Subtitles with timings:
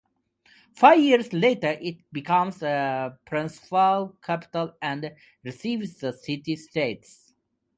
[0.73, 7.35] Five years later it became provincial capital and received the city status.